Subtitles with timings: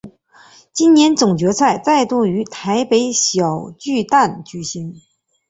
[0.73, 4.99] 今年总决赛再度于台北小巨蛋举行。